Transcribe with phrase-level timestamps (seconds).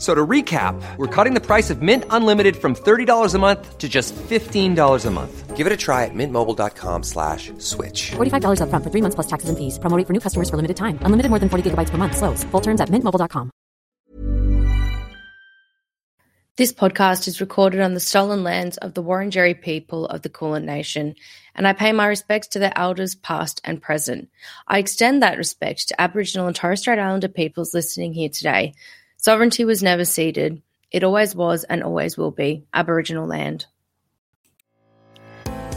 [0.00, 3.86] So to recap, we're cutting the price of Mint Unlimited from $30 a month to
[3.86, 5.56] just $15 a month.
[5.58, 8.12] Give it a try at mintmobile.com slash switch.
[8.12, 9.78] $45 up front for three months plus taxes and fees.
[9.78, 10.98] Promoting for new customers for limited time.
[11.02, 12.16] Unlimited more than 40 gigabytes per month.
[12.16, 12.44] Slows.
[12.44, 13.50] Full terms at mintmobile.com.
[16.56, 20.66] This podcast is recorded on the stolen lands of the Wurundjeri people of the Kulin
[20.66, 21.14] Nation,
[21.54, 24.28] and I pay my respects to their elders past and present.
[24.68, 28.74] I extend that respect to Aboriginal and Torres Strait Islander peoples listening here today.
[29.22, 30.62] Sovereignty was never ceded.
[30.90, 33.66] It always was and always will be Aboriginal land.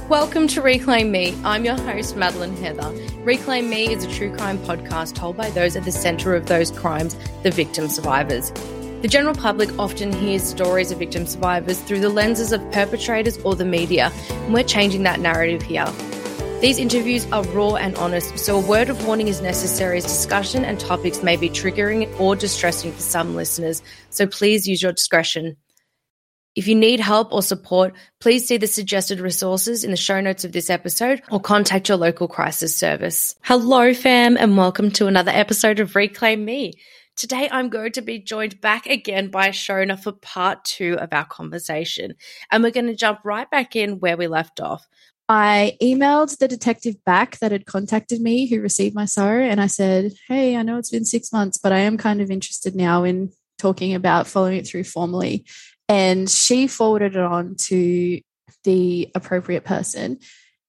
[0.07, 1.35] Welcome to Reclaim Me.
[1.43, 2.89] I'm your host, Madeleine Heather.
[3.25, 6.71] Reclaim Me is a true crime podcast told by those at the centre of those
[6.71, 8.51] crimes, the victim survivors.
[9.01, 13.55] The general public often hears stories of victim survivors through the lenses of perpetrators or
[13.55, 15.93] the media, and we're changing that narrative here.
[16.63, 20.63] These interviews are raw and honest, so a word of warning is necessary as discussion
[20.63, 25.57] and topics may be triggering or distressing for some listeners, so please use your discretion.
[26.55, 30.45] If you need help or support, please see the suggested resources in the show notes
[30.45, 33.35] of this episode or contact your local crisis service.
[33.41, 36.75] Hello, fam, and welcome to another episode of Reclaim Me.
[37.17, 41.25] Today, I'm going to be joined back again by Shona for part two of our
[41.25, 42.15] conversation,
[42.49, 44.87] and we're going to jump right back in where we left off.
[45.29, 49.67] I emailed the detective back that had contacted me who received my SARO, and I
[49.67, 53.03] said, Hey, I know it's been six months, but I am kind of interested now
[53.03, 55.45] in talking about following it through formally.
[55.87, 58.19] And she forwarded it on to
[58.63, 60.19] the appropriate person.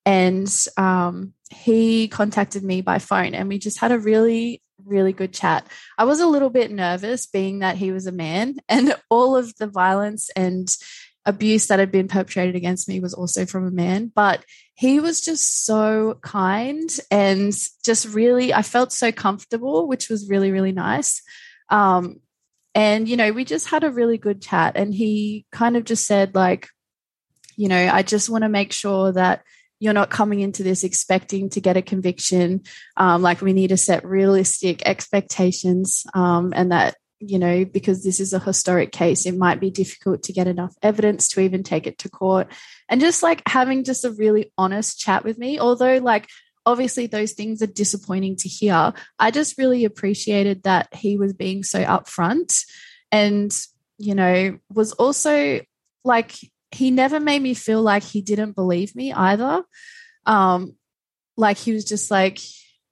[0.06, 5.33] And um, he contacted me by phone, and we just had a really, really good
[5.33, 5.67] chat.
[5.97, 9.57] I was a little bit nervous, being that he was a man, and all of
[9.57, 10.69] the violence and
[11.27, 15.21] abuse that had been perpetrated against me was also from a man, but he was
[15.21, 17.53] just so kind and
[17.85, 21.23] just really, I felt so comfortable, which was really, really nice.
[21.71, 22.21] Um,
[22.75, 24.77] and, you know, we just had a really good chat.
[24.77, 26.69] And he kind of just said, like,
[27.57, 29.43] you know, I just want to make sure that
[29.79, 32.63] you're not coming into this expecting to get a conviction.
[32.97, 36.97] Um, like, we need to set realistic expectations um, and that
[37.27, 40.75] you know, because this is a historic case, it might be difficult to get enough
[40.83, 42.49] evidence to even take it to court.
[42.89, 46.29] And just like having just a really honest chat with me, although, like,
[46.67, 51.63] obviously those things are disappointing to hear, I just really appreciated that he was being
[51.63, 52.65] so upfront
[53.13, 53.55] and,
[53.99, 55.61] you know, was also
[56.05, 56.34] like,
[56.71, 59.63] he never made me feel like he didn't believe me either.
[60.27, 60.77] Um,
[61.37, 62.39] like he was just like,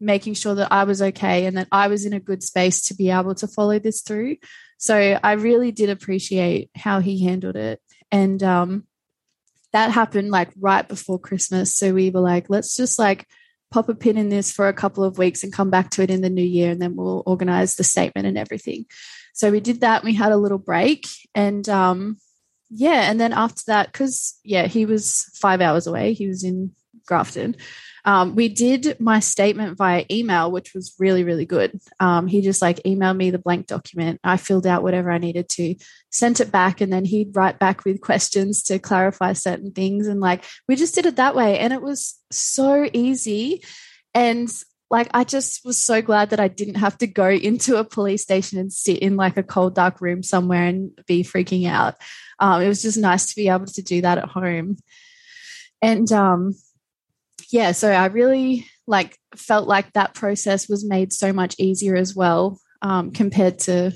[0.03, 2.95] making sure that I was okay and that I was in a good space to
[2.95, 4.37] be able to follow this through.
[4.79, 7.81] So I really did appreciate how he handled it.
[8.11, 8.87] And um,
[9.73, 11.77] that happened like right before Christmas.
[11.77, 13.27] So we were like, let's just like
[13.71, 16.11] pop a pin in this for a couple of weeks and come back to it
[16.11, 18.85] in the new year and then we'll organize the statement and everything.
[19.33, 20.05] So we did that.
[20.05, 22.19] We had a little break and um,
[22.75, 26.15] yeah, and then after that, because yeah, he was five hours away.
[26.15, 26.73] He was in
[27.07, 27.55] Grafton.
[28.05, 31.81] Um, we did my statement via email, which was really, really good.
[32.01, 34.21] Um, he just like emailed me the blank document.
[34.25, 35.77] I filled out whatever I needed to,
[36.11, 40.09] sent it back, and then he'd write back with questions to clarify certain things.
[40.09, 41.59] And like we just did it that way.
[41.59, 43.63] And it was so easy.
[44.15, 44.53] And
[44.91, 48.23] like I just was so glad that I didn't have to go into a police
[48.23, 51.95] station and sit in like a cold dark room somewhere and be freaking out.
[52.41, 54.77] Um, it was just nice to be able to do that at home.
[55.81, 56.55] And um,
[57.53, 62.17] yeah, so I really like felt like that process was made so much easier as
[62.17, 63.93] well um, compared to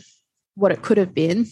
[0.54, 1.46] what it could have been.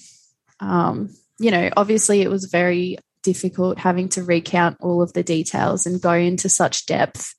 [0.60, 1.08] Um,
[1.38, 6.00] you know, obviously it was very difficult having to recount all of the details and
[6.00, 7.34] go into such depth.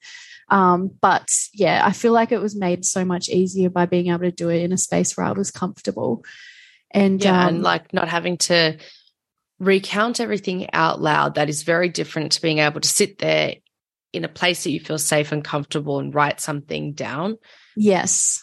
[0.49, 4.19] Um, but yeah, I feel like it was made so much easier by being able
[4.19, 6.25] to do it in a space where I was comfortable.
[6.91, 8.77] And yeah, um, and like not having to
[9.59, 11.35] recount everything out loud.
[11.35, 13.55] That is very different to being able to sit there
[14.15, 17.37] in a place that you feel safe and comfortable and write something down.
[17.75, 18.41] Yes.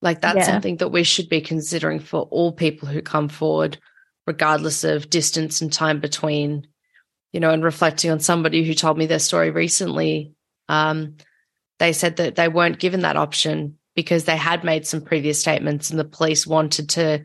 [0.00, 0.46] Like that's Yeah.
[0.46, 3.78] something that we should be considering for all people who come forward,
[4.26, 6.66] regardless of distance and time between,
[7.32, 10.34] you know, and reflecting on somebody who told me their story recently.
[10.68, 11.16] Um,
[11.78, 15.90] they said that they weren't given that option because they had made some previous statements
[15.90, 17.24] and the police wanted to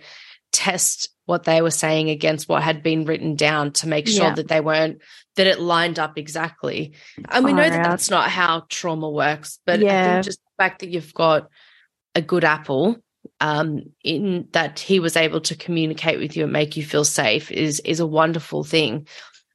[0.52, 4.36] test what they were saying against what had been written down to make sure Yeah.
[4.36, 5.02] that they weren't
[5.36, 6.94] that it lined up exactly.
[7.30, 10.80] And we know that that's not how trauma works, but I think just the fact
[10.80, 11.50] that you've got
[12.16, 12.98] a good apple
[13.40, 17.52] um, in that he was able to communicate with you and make you feel safe
[17.52, 19.08] is is a wonderful thing.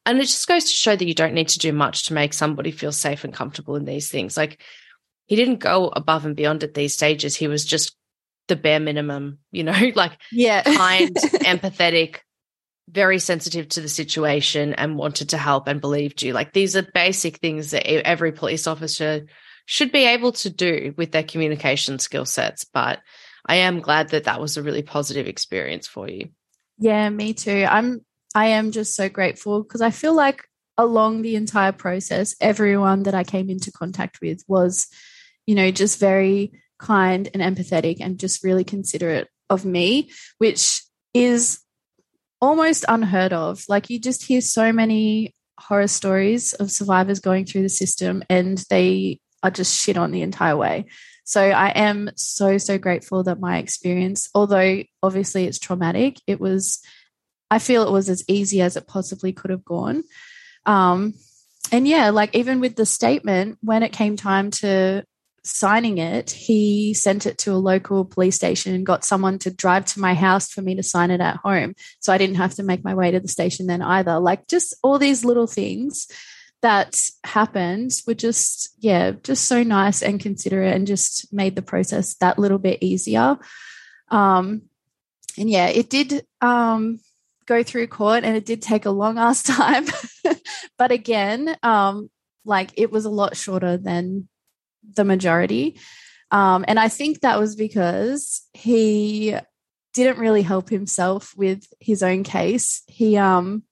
[0.04, 2.32] And it just goes to show that you don't need to do much to make
[2.32, 4.36] somebody feel safe and comfortable in these things.
[4.36, 4.60] Like
[5.26, 7.36] he didn't go above and beyond at these stages.
[7.36, 7.96] He was just
[8.52, 10.62] the bare minimum, you know, like Yeah.
[10.62, 12.18] kind, empathetic,
[12.88, 16.34] very sensitive to the situation and wanted to help and believed you.
[16.34, 19.26] Like these are basic things that every police officer
[19.64, 22.64] should be able to do with their communication skill sets.
[22.64, 23.00] But
[23.46, 26.28] I am glad that that was a really positive experience for you.
[26.78, 27.66] Yeah, me too.
[27.68, 28.04] I'm
[28.34, 30.44] I am just so grateful because I feel like
[30.76, 34.88] along the entire process, everyone that I came into contact with was,
[35.46, 36.52] you know, just very
[36.82, 40.82] kind and empathetic and just really considerate of me, which
[41.14, 41.60] is
[42.40, 43.64] almost unheard of.
[43.68, 48.58] Like you just hear so many horror stories of survivors going through the system and
[48.68, 50.86] they are just shit on the entire way.
[51.24, 56.80] So I am so, so grateful that my experience, although obviously it's traumatic, it was,
[57.50, 60.02] I feel it was as easy as it possibly could have gone.
[60.66, 61.14] Um,
[61.70, 65.04] and yeah, like even with the statement, when it came time to
[65.44, 69.84] signing it, he sent it to a local police station and got someone to drive
[69.86, 71.74] to my house for me to sign it at home.
[72.00, 74.20] So I didn't have to make my way to the station then either.
[74.20, 76.06] Like just all these little things
[76.62, 82.14] that happened were just yeah just so nice and considerate and just made the process
[82.14, 83.36] that little bit easier
[84.10, 84.62] um
[85.36, 87.00] and yeah it did um
[87.46, 89.84] go through court and it did take a long ass time
[90.78, 92.08] but again um
[92.44, 94.28] like it was a lot shorter than
[94.94, 95.78] the majority
[96.30, 99.34] um and i think that was because he
[99.94, 103.62] didn't really help himself with his own case he um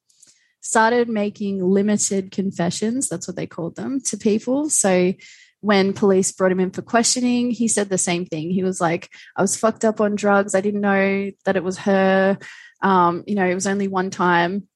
[0.61, 4.71] started making limited confessions, that's what they called them, to people.
[4.71, 5.15] So
[5.61, 8.51] when police brought him in for questioning, he said the same thing.
[8.51, 10.55] He was like, I was fucked up on drugs.
[10.55, 12.39] I didn't know that it was her.
[12.83, 14.69] Um, you know, it was only one time.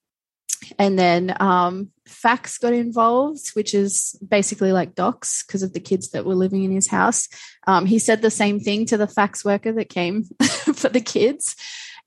[0.79, 6.11] And then um, FACS got involved, which is basically like DOCS because of the kids
[6.11, 7.29] that were living in his house.
[7.67, 10.25] Um, he said the same thing to the FACS worker that came
[10.75, 11.57] for the kids.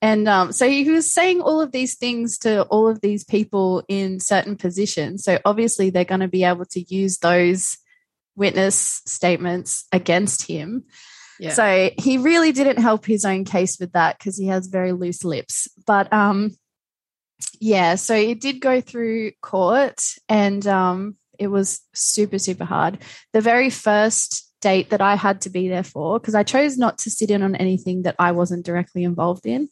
[0.01, 3.83] And um, so he was saying all of these things to all of these people
[3.87, 5.23] in certain positions.
[5.23, 7.77] So obviously they're going to be able to use those
[8.35, 10.83] witness statements against him.
[11.39, 11.53] Yeah.
[11.53, 15.23] So he really didn't help his own case with that because he has very loose
[15.23, 15.67] lips.
[15.85, 16.55] But um,
[17.59, 22.99] yeah, so it did go through court and um, it was super, super hard.
[23.33, 26.99] The very first date that I had to be there for, because I chose not
[26.99, 29.69] to sit in on anything that I wasn't directly involved in.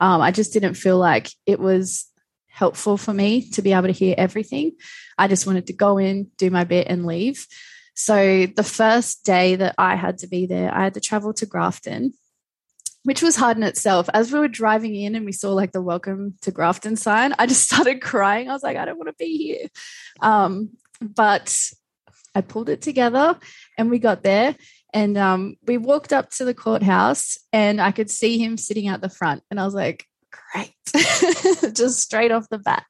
[0.00, 2.06] Um, I just didn't feel like it was
[2.48, 4.72] helpful for me to be able to hear everything.
[5.18, 7.46] I just wanted to go in, do my bit, and leave.
[7.94, 11.46] So the first day that I had to be there, I had to travel to
[11.46, 12.12] Grafton,
[13.06, 14.08] which was hard in itself.
[14.12, 17.46] As we were driving in and we saw like the welcome to Grafton sign, I
[17.46, 18.50] just started crying.
[18.50, 19.68] I was like, I don't want to be here.
[20.20, 21.56] Um, but
[22.34, 23.38] I pulled it together
[23.78, 24.56] and we got there
[24.92, 29.02] and um, we walked up to the courthouse and I could see him sitting out
[29.02, 29.44] the front.
[29.52, 30.04] And I was like,
[30.52, 30.74] great,
[31.74, 32.86] just straight off the bat.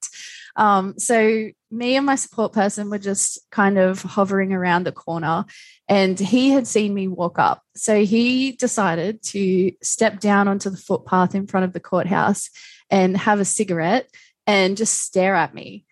[0.56, 5.44] Um, so me and my support person were just kind of hovering around the corner
[5.88, 7.62] and he had seen me walk up.
[7.74, 12.50] So he decided to step down onto the footpath in front of the courthouse
[12.90, 14.08] and have a cigarette
[14.46, 15.84] and just stare at me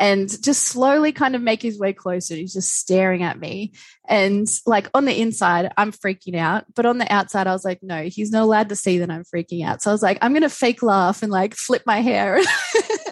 [0.00, 2.34] and just slowly kind of make his way closer.
[2.34, 3.72] He's just staring at me.
[4.08, 6.64] And like on the inside, I'm freaking out.
[6.74, 9.24] But on the outside, I was like, no, he's not allowed to see that I'm
[9.24, 9.82] freaking out.
[9.82, 12.40] So I was like, I'm going to fake laugh and like flip my hair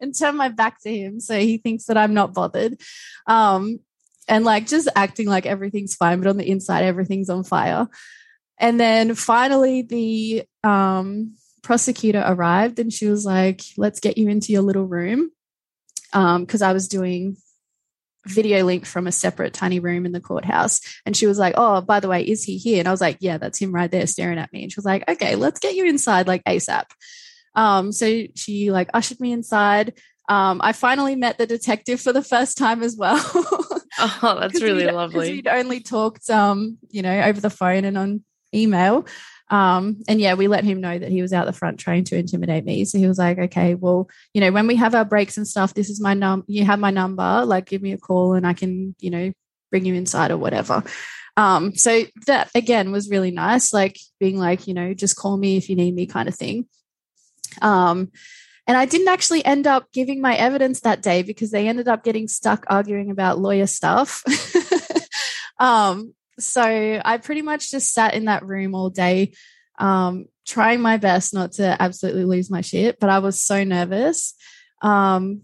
[0.00, 2.80] and turn my back to him so he thinks that I'm not bothered.
[3.26, 3.80] Um,
[4.28, 7.88] and like just acting like everything's fine, but on the inside, everything's on fire.
[8.58, 14.52] And then finally, the um, prosecutor arrived and she was like, let's get you into
[14.52, 15.30] your little room
[16.12, 17.36] because um, I was doing
[18.26, 20.80] video link from a separate tiny room in the courthouse.
[21.06, 22.78] And she was like, Oh, by the way, is he here?
[22.78, 24.62] And I was like, Yeah, that's him right there staring at me.
[24.62, 26.84] And she was like, Okay, let's get you inside like ASAP.
[27.60, 29.92] Um, so she like ushered me inside.
[30.30, 33.18] Um, I finally met the detective for the first time as well.
[34.22, 35.30] Oh, that's really Because lovely.
[35.32, 38.24] we'd only talked, um, you know, over the phone and on
[38.54, 39.04] email.
[39.50, 42.16] Um, and yeah, we let him know that he was out the front trying to
[42.16, 42.84] intimidate me.
[42.84, 45.74] So he was like, okay, well, you know, when we have our breaks and stuff,
[45.74, 48.54] this is my num you have my number, like give me a call and I
[48.54, 49.32] can, you know,
[49.70, 50.82] bring you inside or whatever.
[51.36, 55.56] Um, so that again was really nice, like being like, you know, just call me
[55.56, 56.66] if you need me kind of thing.
[57.62, 58.10] Um,
[58.66, 62.04] and I didn't actually end up giving my evidence that day because they ended up
[62.04, 64.22] getting stuck arguing about lawyer stuff.
[65.58, 66.62] um, so
[67.04, 69.32] I pretty much just sat in that room all day,
[69.78, 74.34] um, trying my best not to absolutely lose my shit, but I was so nervous.
[74.82, 75.42] Um,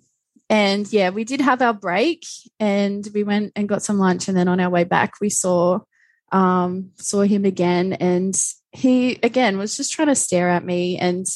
[0.48, 2.24] and yeah, we did have our break
[2.60, 4.28] and we went and got some lunch.
[4.28, 5.80] And then on our way back, we saw
[6.32, 8.34] um, saw him again, and
[8.72, 11.26] he again was just trying to stare at me and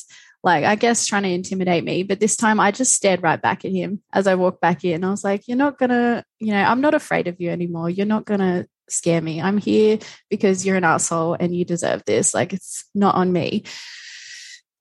[0.42, 2.02] like I guess trying to intimidate me.
[2.02, 5.04] But this time I just stared right back at him as I walked back in.
[5.04, 7.90] I was like, You're not gonna, you know, I'm not afraid of you anymore.
[7.90, 9.40] You're not gonna scare me.
[9.40, 12.34] I'm here because you're an asshole and you deserve this.
[12.34, 13.64] Like it's not on me.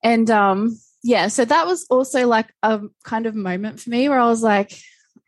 [0.02, 4.18] And um yeah, so that was also like a kind of moment for me where
[4.18, 4.78] I was like,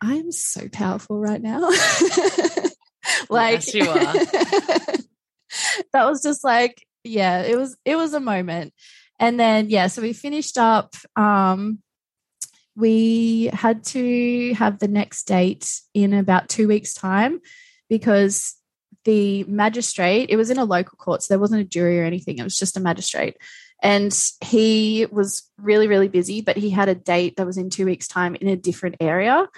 [0.03, 1.61] I am so powerful right now.
[3.31, 3.97] like yes, you are.
[5.93, 8.75] that was just like, yeah, it was it was a moment.
[9.23, 11.79] And then yeah, so we finished up um
[12.75, 17.41] we had to have the next date in about two weeks time
[17.89, 18.57] because
[19.05, 22.39] the magistrate it was in a local court so there wasn't a jury or anything
[22.39, 23.37] it was just a magistrate
[23.83, 27.85] and he was really, really busy, but he had a date that was in two
[27.85, 29.49] weeks' time in a different area.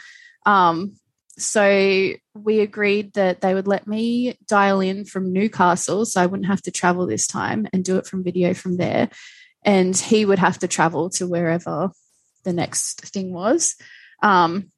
[0.47, 0.95] Um,
[1.37, 6.49] so we agreed that they would let me dial in from Newcastle so I wouldn't
[6.49, 9.11] have to travel this time and do it from video from there.
[9.65, 11.91] And he would have to travel to wherever
[12.45, 13.77] the next thing was.
[14.23, 14.71] Um,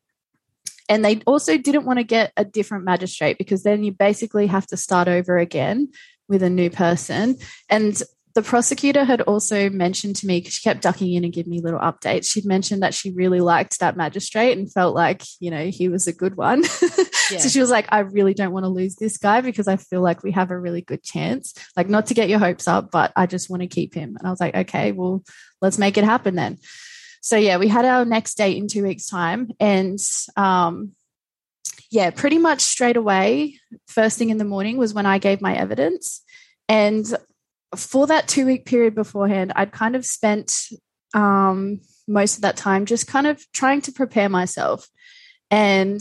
[0.88, 4.66] and they also didn't want to get a different magistrate because then you basically have
[4.68, 5.88] to start over again
[6.28, 7.36] with a new person.
[7.68, 8.00] And
[8.36, 11.62] the prosecutor had also mentioned to me because she kept ducking in and giving me
[11.62, 12.30] little updates.
[12.30, 16.06] She'd mentioned that she really liked that magistrate and felt like, you know, he was
[16.06, 16.62] a good one.
[17.28, 17.38] Yeah.
[17.38, 20.00] so she was like, I really don't want to lose this guy because I feel
[20.00, 21.54] like we have a really good chance.
[21.76, 24.14] Like, not to get your hopes up, but I just want to keep him.
[24.16, 25.24] And I was like, okay, well,
[25.60, 26.58] let's make it happen then.
[27.22, 29.50] So, yeah, we had our next date in two weeks' time.
[29.58, 29.98] And,
[30.36, 30.92] um,
[31.90, 35.56] yeah, pretty much straight away, first thing in the morning was when I gave my
[35.56, 36.22] evidence.
[36.68, 37.12] And
[37.76, 40.68] for that two week period beforehand, I'd kind of spent
[41.14, 44.88] um, most of that time just kind of trying to prepare myself.
[45.50, 46.00] And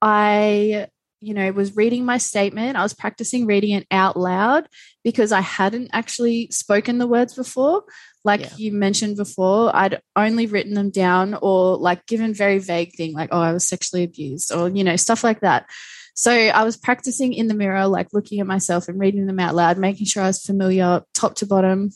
[0.00, 0.88] I,
[1.20, 2.76] you know, was reading my statement.
[2.76, 4.66] I was practicing reading it out loud
[5.04, 7.84] because I hadn't actually spoken the words before.
[8.24, 8.52] Like yeah.
[8.56, 13.30] you mentioned before, I'd only written them down or like given very vague thing like,
[13.32, 15.66] oh, I was sexually abused or, you know, stuff like that.
[16.14, 19.54] So I was practicing in the mirror, like looking at myself and reading them out
[19.54, 21.90] loud, making sure I was familiar top to bottom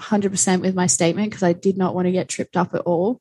[0.00, 3.20] 100% with my statement because I did not want to get tripped up at all.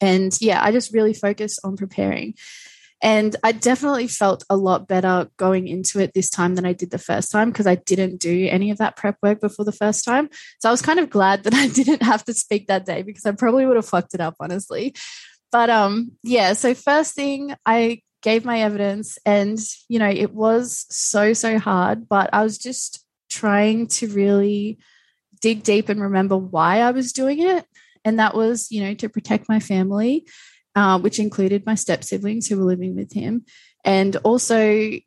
[0.00, 2.34] And yeah, I just really focused on preparing.
[3.02, 6.90] And I definitely felt a lot better going into it this time than I did
[6.90, 10.04] the first time because I didn't do any of that prep work before the first
[10.04, 10.30] time.
[10.58, 13.26] So I was kind of glad that I didn't have to speak that day because
[13.26, 14.94] I probably would have fucked it up, honestly.
[15.52, 20.86] But um, yeah, so first thing I gave my evidence and you know it was
[20.88, 24.78] so so hard but i was just trying to really
[25.42, 27.66] dig deep and remember why i was doing it
[28.02, 30.26] and that was you know to protect my family
[30.74, 33.44] uh, which included my step siblings who were living with him
[33.84, 35.02] and also you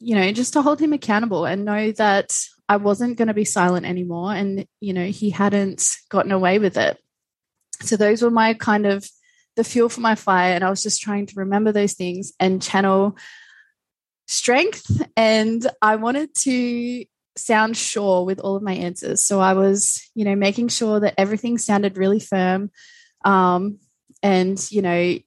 [0.00, 2.36] know just to hold him accountable and know that
[2.68, 6.76] i wasn't going to be silent anymore and you know he hadn't gotten away with
[6.76, 6.98] it.
[7.82, 9.08] So those were my kind of
[9.60, 10.54] the fuel for my fire.
[10.54, 13.14] And I was just trying to remember those things and channel
[14.26, 15.02] strength.
[15.18, 17.04] And I wanted to
[17.36, 19.22] sound sure with all of my answers.
[19.22, 22.70] So I was, you know, making sure that everything sounded really firm.
[23.22, 23.80] Um,
[24.22, 25.18] and, you know,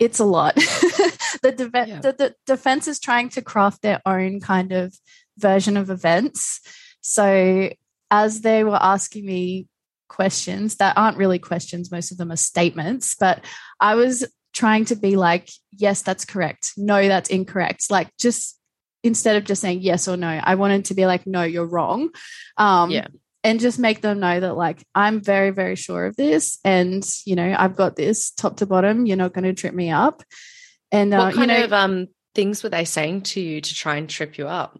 [0.00, 0.54] it's a lot.
[1.42, 2.00] the, de- yeah.
[2.00, 4.98] the, the defense is trying to craft their own kind of
[5.38, 6.60] version of events.
[7.02, 7.70] So
[8.10, 9.68] as they were asking me
[10.10, 13.42] questions that aren't really questions, most of them are statements, but
[13.78, 16.72] I was trying to be like, yes, that's correct.
[16.76, 17.90] No, that's incorrect.
[17.90, 18.58] Like just
[19.02, 22.10] instead of just saying yes or no, I wanted to be like, no, you're wrong.
[22.58, 23.06] Um, yeah.
[23.42, 26.58] And just make them know that, like, I'm very, very sure of this.
[26.62, 29.06] And, you know, I've got this top to bottom.
[29.06, 30.22] You're not going to trip me up.
[30.92, 33.74] And, uh, what kind you know, of um, things were they saying to you to
[33.74, 34.78] try and trip you up?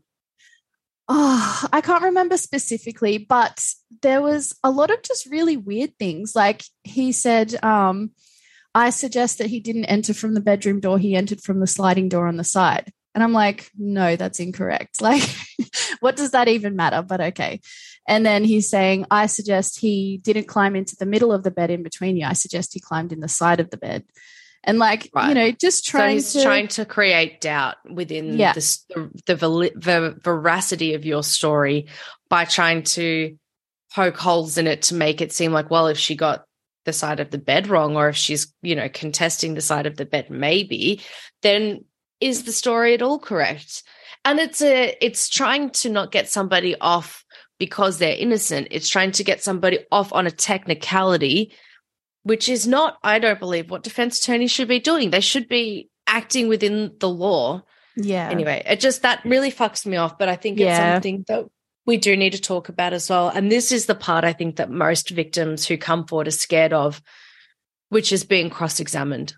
[1.12, 3.61] Oh, I can't remember specifically, but
[4.00, 6.37] there was a lot of just really weird things.
[6.37, 8.12] Like he said, um,
[8.76, 12.09] I suggest that he didn't enter from the bedroom door, he entered from the sliding
[12.09, 12.93] door on the side.
[13.12, 14.99] And I'm like, no, that's incorrect.
[15.02, 15.29] Like,
[15.99, 17.02] what does that even matter?
[17.02, 17.61] But okay.
[18.07, 21.73] And then he's saying, I suggest he didn't climb into the middle of the bed
[21.73, 22.26] in between you.
[22.26, 24.05] I suggest he climbed in the side of the bed.
[24.64, 25.29] And like, right.
[25.29, 28.52] you know, just trying so to trying to create doubt within yeah.
[28.52, 31.87] the, the, the, the veracity of your story
[32.29, 33.38] by trying to
[33.95, 36.45] poke holes in it to make it seem like, well, if she got
[36.85, 39.97] the side of the bed wrong or if she's, you know, contesting the side of
[39.97, 41.00] the bed maybe,
[41.43, 41.85] then
[42.21, 43.83] is the story at all correct?
[44.25, 47.25] And it's a it's trying to not get somebody off
[47.59, 48.69] because they're innocent.
[48.71, 51.55] It's trying to get somebody off on a technicality,
[52.22, 55.10] which is not, I don't believe, what defense attorneys should be doing.
[55.10, 57.62] They should be acting within the law.
[57.96, 58.28] Yeah.
[58.28, 60.18] Anyway, it just that really fucks me off.
[60.18, 61.46] But I think it's something that
[61.86, 63.28] we do need to talk about as well.
[63.28, 66.72] And this is the part I think that most victims who come forward are scared
[66.72, 67.02] of,
[67.88, 69.34] which is being cross examined.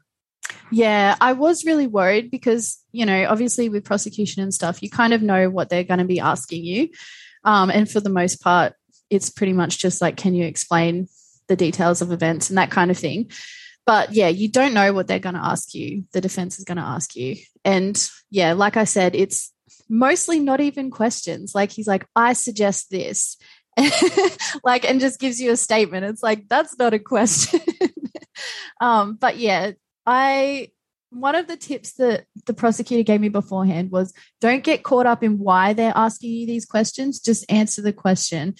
[0.71, 5.13] Yeah, I was really worried because, you know, obviously with prosecution and stuff, you kind
[5.13, 6.89] of know what they're going to be asking you.
[7.45, 8.75] Um, and for the most part,
[9.09, 11.09] it's pretty much just like, can you explain
[11.53, 13.31] the details of events and that kind of thing?
[13.85, 16.05] But yeah, you don't know what they're going to ask you.
[16.13, 17.37] The defense is going to ask you.
[17.65, 19.53] And yeah, like I said, it's
[19.89, 21.55] mostly not even questions.
[21.55, 23.37] Like he's like, I suggest this.
[24.65, 26.05] like, and just gives you a statement.
[26.05, 27.61] It's like, that's not a question.
[28.81, 29.73] um, but yeah,
[30.07, 30.69] I
[31.11, 35.23] one of the tips that the prosecutor gave me beforehand was don't get caught up
[35.23, 38.55] in why they're asking you these questions, just answer the question.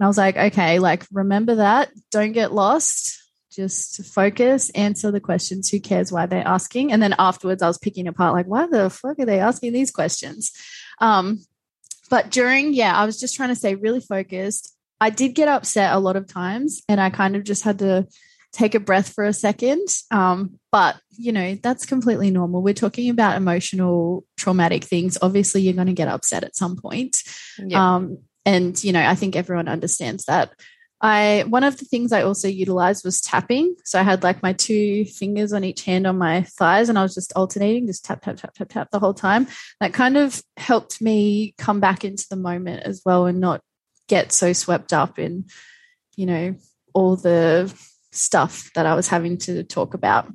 [0.00, 1.90] And I was like, okay, like remember that.
[2.10, 3.18] Don't get lost.
[3.52, 5.68] Just focus, answer the questions.
[5.68, 6.90] Who cares why they're asking?
[6.90, 9.90] And then afterwards, I was picking apart, like, why the fuck are they asking these
[9.90, 10.52] questions?
[11.00, 11.44] Um,
[12.08, 14.74] but during, yeah, I was just trying to stay really focused.
[15.00, 18.06] I did get upset a lot of times, and I kind of just had to
[18.52, 19.86] take a breath for a second.
[20.10, 22.62] Um, but, you know, that's completely normal.
[22.62, 25.18] We're talking about emotional, traumatic things.
[25.20, 27.16] Obviously, you're going to get upset at some point.
[27.58, 27.96] Yeah.
[27.96, 30.52] Um, and, you know, I think everyone understands that.
[31.02, 33.74] I one of the things I also utilized was tapping.
[33.84, 37.02] So I had like my two fingers on each hand on my thighs and I
[37.02, 39.46] was just alternating, just tap, tap, tap, tap, tap the whole time.
[39.80, 43.62] That kind of helped me come back into the moment as well and not
[44.08, 45.46] get so swept up in,
[46.16, 46.54] you know,
[46.92, 47.72] all the
[48.12, 50.30] stuff that I was having to talk about.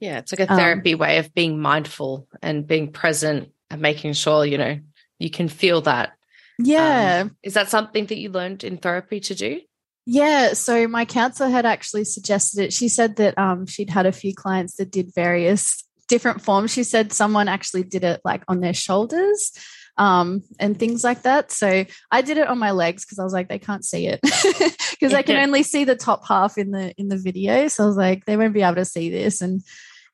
[0.00, 3.82] Yeah, it's like a um, therapy um, way of being mindful and being present and
[3.82, 4.78] making sure, you know,
[5.18, 6.12] you can feel that.
[6.58, 7.22] Yeah.
[7.24, 9.60] Um, is that something that you learned in therapy to do?
[10.06, 12.72] Yeah, so my counselor had actually suggested it.
[12.72, 16.70] She said that um, she'd had a few clients that did various different forms.
[16.72, 19.52] She said someone actually did it like on their shoulders
[19.98, 21.50] um, and things like that.
[21.50, 24.20] So I did it on my legs because I was like, they can't see it
[24.90, 27.68] because I can only see the top half in the in the video.
[27.68, 29.40] So I was like, they won't be able to see this.
[29.40, 29.62] And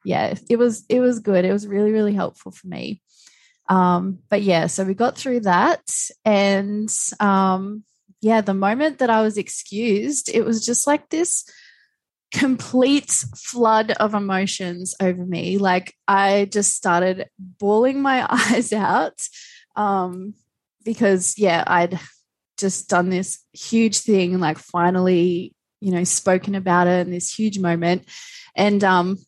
[0.05, 1.45] yeah, it was it was good.
[1.45, 3.03] It was really really helpful for me.
[3.69, 5.83] Um, but yeah, so we got through that,
[6.25, 7.85] and um,
[8.21, 11.45] yeah, the moment that I was excused, it was just like this
[12.33, 15.59] complete flood of emotions over me.
[15.59, 19.21] Like I just started bawling my eyes out
[19.77, 20.35] um,
[20.85, 22.01] because yeah, I'd
[22.59, 27.59] just done this huge thing, like finally, you know, spoken about it in this huge
[27.59, 28.09] moment,
[28.57, 29.19] and um,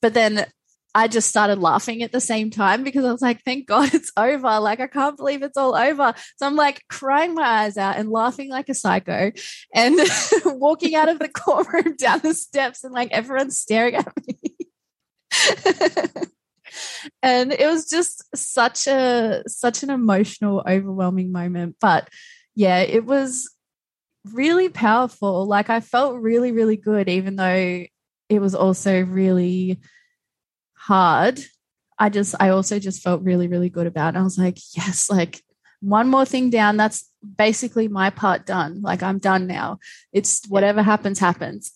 [0.00, 0.46] but then
[0.94, 4.10] I just started laughing at the same time because I was like, thank God it's
[4.16, 4.58] over.
[4.58, 6.14] Like, I can't believe it's all over.
[6.36, 9.32] So I'm like crying my eyes out and laughing like a psycho
[9.74, 9.98] and
[10.44, 14.40] walking out of the courtroom down the steps and like everyone's staring at me.
[17.22, 22.08] and it was just such a such an emotional overwhelming moment but
[22.54, 23.54] yeah it was
[24.32, 27.84] really powerful like i felt really really good even though
[28.28, 29.80] it was also really
[30.88, 31.40] hard.
[32.00, 34.18] I just i also just felt really really good about it.
[34.18, 35.42] I was like yes like
[35.80, 36.76] one more thing down.
[36.76, 37.04] That's
[37.36, 38.80] basically my part done.
[38.82, 39.78] Like i'm done now.
[40.12, 41.72] It's whatever happens happens.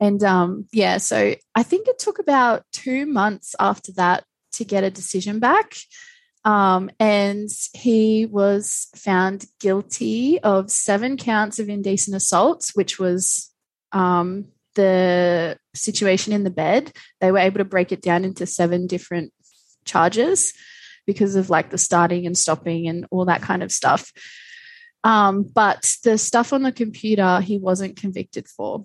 [0.00, 4.84] And um, yeah, so I think it took about two months after that to get
[4.84, 5.76] a decision back.
[6.44, 13.50] Um, and he was found guilty of seven counts of indecent assault, which was
[13.92, 16.92] um, the situation in the bed.
[17.20, 19.32] They were able to break it down into seven different
[19.84, 20.52] charges
[21.06, 24.12] because of like the starting and stopping and all that kind of stuff.
[25.02, 28.84] Um, but the stuff on the computer, he wasn't convicted for.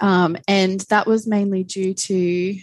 [0.00, 2.56] Um, and that was mainly due to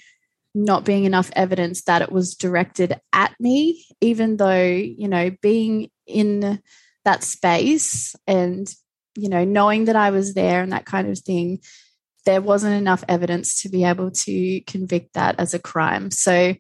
[0.54, 5.90] not being enough evidence that it was directed at me, even though, you know, being
[6.06, 6.62] in
[7.06, 8.72] that space and,
[9.16, 11.62] you know, knowing that I was there and that kind of thing,
[12.26, 16.12] there wasn't enough evidence to be able to convict that as a crime.
[16.12, 16.56] So,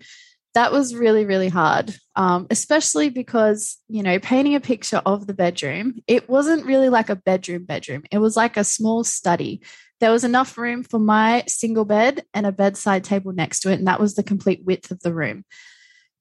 [0.53, 5.33] that was really, really hard, um, especially because, you know, painting a picture of the
[5.33, 8.03] bedroom, it wasn't really like a bedroom bedroom.
[8.11, 9.61] It was like a small study.
[10.01, 13.75] There was enough room for my single bed and a bedside table next to it.
[13.75, 15.45] And that was the complete width of the room.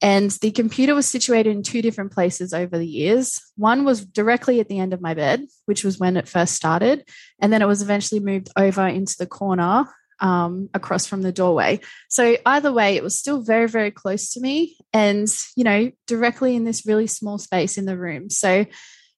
[0.02, 3.40] And the computer was situated in two different places over the years.
[3.56, 7.04] One was directly at the end of my bed, which was when it first started.
[7.38, 9.84] And then it was eventually moved over into the corner
[10.20, 11.80] um, across from the doorway.
[12.08, 16.56] So either way, it was still very, very close to me and, you know, directly
[16.56, 18.30] in this really small space in the room.
[18.30, 18.66] So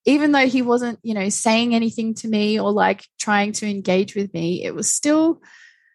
[0.04, 4.14] even though he wasn't, you know, saying anything to me or like trying to engage
[4.14, 5.42] with me, it was still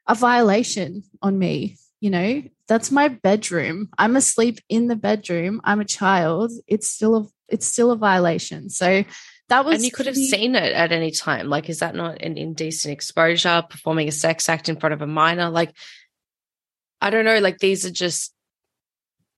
[0.08, 1.78] a violation on me.
[2.00, 3.90] You know, that's my bedroom.
[3.98, 5.62] I'm asleep in the bedroom.
[5.64, 6.52] I'm a child.
[6.68, 8.70] It's still a it's still a violation.
[8.70, 9.04] So
[9.50, 12.22] that was and you could have seen it at any time like is that not
[12.22, 15.74] an indecent exposure performing a sex act in front of a minor like
[17.02, 18.34] i don't know like these are just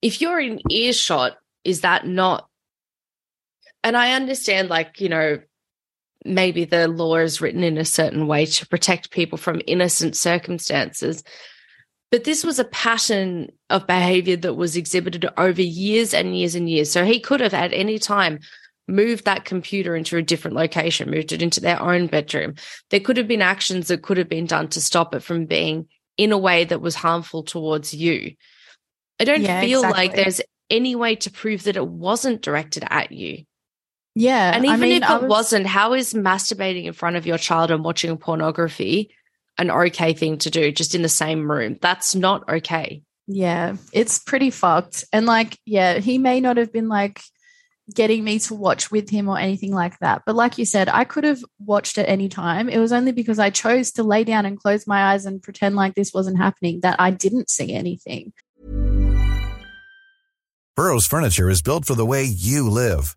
[0.02, 2.48] if you're in earshot is that not
[3.84, 5.38] and i understand like you know
[6.24, 11.22] maybe the law is written in a certain way to protect people from innocent circumstances
[12.10, 16.68] but this was a pattern of behavior that was exhibited over years and years and
[16.68, 18.40] years so he could have at any time
[18.88, 22.54] moved that computer into a different location, moved it into their own bedroom.
[22.90, 25.86] There could have been actions that could have been done to stop it from being
[26.16, 28.34] in a way that was harmful towards you.
[29.20, 30.06] I don't yeah, feel exactly.
[30.06, 33.44] like there's any way to prove that it wasn't directed at you.
[34.14, 34.54] Yeah.
[34.54, 35.52] And even I mean, if it was...
[35.52, 39.14] not how is masturbating in front of your child and watching pornography
[39.60, 41.78] an okay thing to do just in the same room?
[41.80, 43.02] That's not okay.
[43.28, 45.04] Yeah, it's pretty fucked.
[45.12, 47.20] And like, yeah, he may not have been like,
[47.94, 50.22] getting me to watch with him or anything like that.
[50.26, 52.68] But like you said, I could have watched at any time.
[52.68, 55.76] It was only because I chose to lay down and close my eyes and pretend
[55.76, 58.32] like this wasn't happening that I didn't see anything.
[60.76, 63.16] Burrow's furniture is built for the way you live.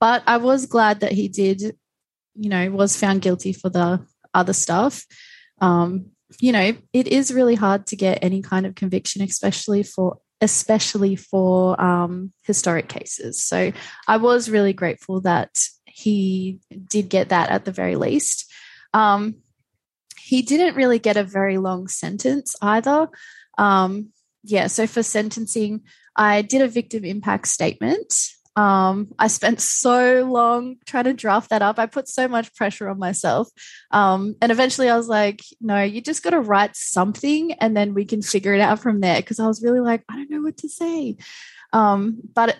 [0.00, 1.76] But I was glad that he did,
[2.34, 5.04] you know, was found guilty for the other stuff.
[5.60, 10.18] Um, you know, it is really hard to get any kind of conviction, especially for
[10.40, 13.42] especially for um, historic cases.
[13.42, 13.72] So
[14.06, 15.50] I was really grateful that
[15.86, 18.48] he did get that at the very least.
[18.94, 19.36] Um,
[20.20, 23.08] he didn't really get a very long sentence either.
[23.56, 24.10] Um,
[24.44, 25.82] yeah, so for sentencing,
[26.14, 28.14] I did a victim impact statement.
[28.58, 31.78] Um, I spent so long trying to draft that up.
[31.78, 33.48] I put so much pressure on myself.
[33.92, 37.94] Um, and eventually I was like, no, you just got to write something and then
[37.94, 39.22] we can figure it out from there.
[39.22, 41.18] Cause I was really like, I don't know what to say.
[41.72, 42.58] Um, but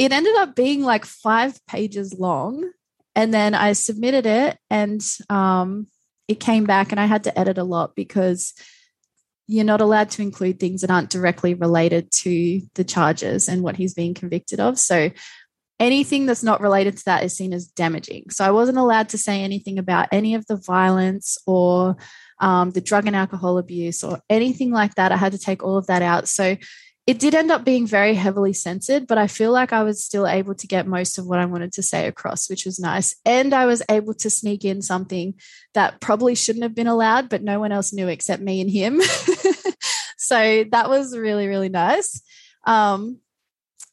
[0.00, 2.68] it ended up being like five pages long.
[3.14, 5.86] And then I submitted it and um,
[6.28, 8.52] it came back, and I had to edit a lot because
[9.46, 13.76] you're not allowed to include things that aren't directly related to the charges and what
[13.76, 14.78] he's being convicted of.
[14.78, 15.10] So
[15.78, 18.30] anything that's not related to that is seen as damaging.
[18.30, 21.96] So I wasn't allowed to say anything about any of the violence or
[22.40, 25.12] um, the drug and alcohol abuse or anything like that.
[25.12, 26.28] I had to take all of that out.
[26.28, 26.56] So
[27.06, 30.26] it did end up being very heavily censored, but I feel like I was still
[30.26, 33.14] able to get most of what I wanted to say across, which was nice.
[33.24, 35.34] And I was able to sneak in something
[35.74, 39.00] that probably shouldn't have been allowed, but no one else knew except me and him.
[40.18, 42.20] so that was really, really nice.
[42.64, 43.18] Um,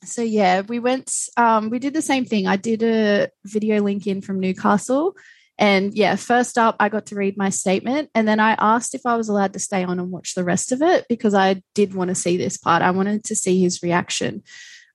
[0.04, 2.47] so yeah, we went, um, we did the same thing.
[2.47, 5.15] I did a video link in from Newcastle
[5.57, 8.09] and yeah, first up, I got to read my statement.
[8.15, 10.71] And then I asked if I was allowed to stay on and watch the rest
[10.71, 12.81] of it because I did want to see this part.
[12.81, 14.43] I wanted to see his reaction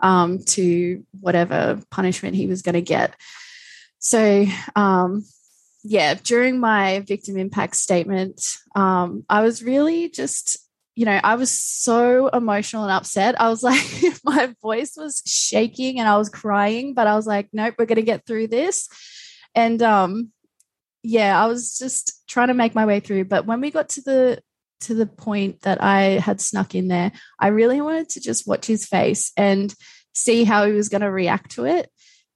[0.00, 3.14] um, to whatever punishment he was going to get.
[4.00, 5.24] So, um,
[5.84, 10.58] yeah, during my victim impact statement, um, I was really just,
[10.96, 13.40] you know, I was so emotional and upset.
[13.40, 13.84] I was like,
[14.24, 17.96] my voice was shaking and I was crying, but I was like, nope, we're going
[17.96, 18.88] to get through this.
[19.54, 20.32] And um,
[21.08, 23.24] yeah, I was just trying to make my way through.
[23.24, 24.42] But when we got to the
[24.80, 28.66] to the point that I had snuck in there, I really wanted to just watch
[28.66, 29.74] his face and
[30.12, 31.90] see how he was going to react to it.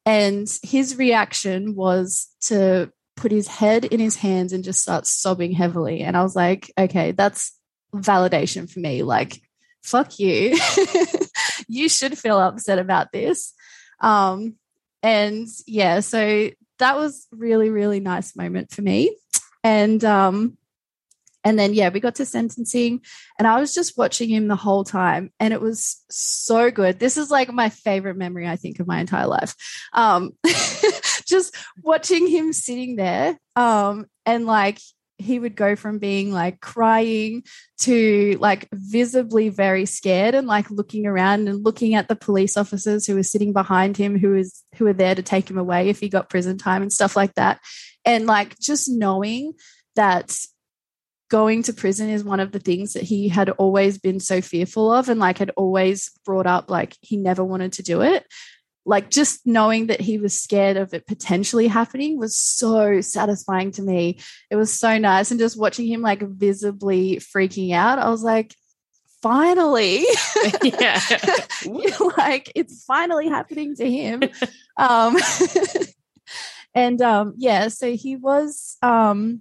[0.06, 5.52] And his reaction was to put his head in his hands and just start sobbing
[5.52, 6.00] heavily.
[6.00, 7.52] And I was like, okay, that's
[7.94, 9.02] validation for me.
[9.02, 9.42] Like,
[9.82, 10.58] fuck you.
[11.68, 13.52] you should feel upset about this.
[14.00, 14.56] Um,
[15.02, 16.50] and yeah, so
[16.82, 19.16] that was really really nice moment for me.
[19.64, 20.58] And um
[21.44, 23.00] and then yeah we got to sentencing
[23.36, 26.98] and i was just watching him the whole time and it was so good.
[26.98, 29.54] This is like my favorite memory i think of my entire life.
[29.92, 30.32] Um
[31.26, 34.78] just watching him sitting there um and like
[35.22, 37.42] he would go from being like crying
[37.78, 43.06] to like visibly very scared and like looking around and looking at the police officers
[43.06, 46.00] who were sitting behind him who was who were there to take him away if
[46.00, 47.60] he got prison time and stuff like that.
[48.04, 49.54] And like just knowing
[49.96, 50.36] that
[51.30, 54.92] going to prison is one of the things that he had always been so fearful
[54.92, 58.26] of and like had always brought up like he never wanted to do it
[58.84, 63.82] like just knowing that he was scared of it potentially happening was so satisfying to
[63.82, 64.18] me.
[64.50, 65.30] It was so nice.
[65.30, 68.54] And just watching him like visibly freaking out, I was like,
[69.22, 70.04] finally.
[70.62, 71.00] Yeah.
[72.16, 74.22] like it's finally happening to him.
[74.76, 75.16] um
[76.74, 79.40] and um yeah, so he was um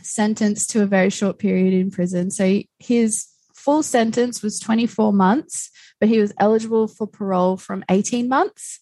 [0.00, 2.30] sentenced to a very short period in prison.
[2.30, 5.70] So his full sentence was 24 months
[6.02, 8.80] but he was eligible for parole from 18 months,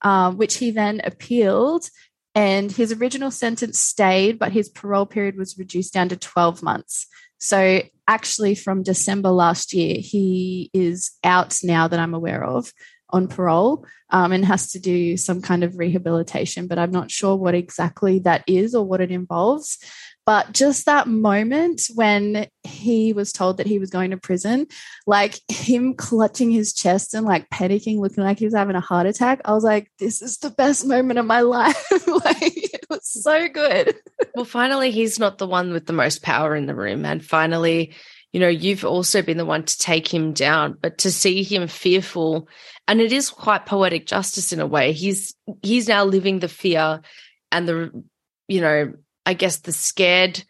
[0.00, 1.86] uh, which he then appealed.
[2.34, 7.06] And his original sentence stayed, but his parole period was reduced down to 12 months.
[7.36, 12.72] So, actually, from December last year, he is out now that I'm aware of
[13.10, 17.36] on parole um, and has to do some kind of rehabilitation, but I'm not sure
[17.36, 19.76] what exactly that is or what it involves.
[20.24, 24.68] But just that moment when he was told that he was going to prison,
[25.04, 29.06] like him clutching his chest and like panicking, looking like he was having a heart
[29.06, 31.84] attack, I was like, this is the best moment of my life.
[32.06, 33.96] like it was so good.
[34.34, 37.04] well, finally, he's not the one with the most power in the room.
[37.04, 37.92] And finally,
[38.32, 41.66] you know, you've also been the one to take him down, but to see him
[41.68, 42.48] fearful,
[42.88, 44.92] and it is quite poetic justice in a way.
[44.92, 47.02] He's he's now living the fear
[47.50, 48.04] and the
[48.48, 50.44] you know I guess, the scared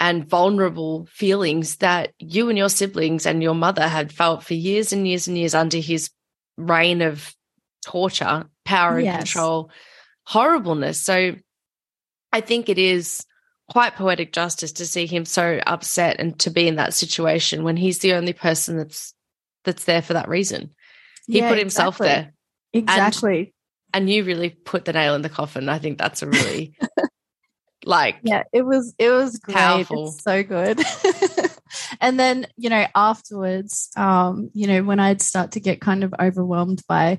[0.00, 4.92] and vulnerable feelings that you and your siblings and your mother had felt for years
[4.92, 6.10] and years and years under his
[6.56, 7.32] reign of
[7.84, 9.18] torture, power and yes.
[9.18, 9.70] control,
[10.24, 11.00] horribleness.
[11.00, 11.36] So
[12.32, 13.24] I think it is
[13.70, 17.76] quite poetic justice to see him so upset and to be in that situation when
[17.76, 19.14] he's the only person that's
[19.64, 20.74] that's there for that reason.
[21.26, 22.08] He yeah, put himself exactly.
[22.08, 22.32] there.
[22.72, 23.38] Exactly.
[23.94, 25.68] And, and you really put the nail in the coffin.
[25.68, 26.74] I think that's a really
[27.84, 30.08] like yeah it was it was great powerful.
[30.08, 30.80] It's so good
[32.00, 36.14] and then you know afterwards um you know when i'd start to get kind of
[36.20, 37.18] overwhelmed by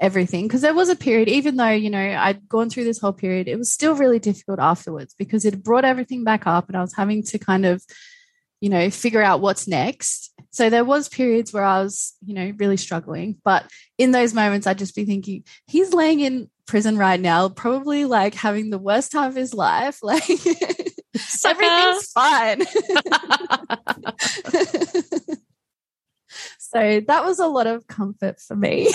[0.00, 3.12] everything because there was a period even though you know i'd gone through this whole
[3.12, 6.80] period it was still really difficult afterwards because it brought everything back up and i
[6.80, 7.82] was having to kind of
[8.62, 12.54] you know figure out what's next so there was periods where i was you know
[12.56, 13.66] really struggling but
[13.98, 18.34] in those moments i'd just be thinking he's laying in prison right now, probably like
[18.34, 20.00] having the worst time of his life.
[20.12, 20.22] Like
[21.44, 22.62] everything's fine.
[26.58, 28.90] so that was a lot of comfort for me.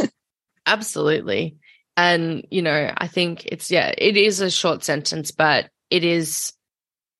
[0.66, 1.56] Absolutely.
[1.96, 6.52] And, you know, I think it's, yeah, it is a short sentence, but it is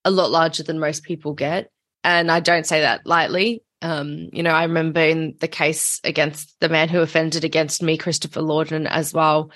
[0.05, 1.71] a lot larger than most people get.
[2.07, 3.65] And I don't say that lightly.
[3.83, 7.99] Um, you know, I remember in the case against the man who offended against me,
[7.99, 9.51] Christopher Lawton, as well,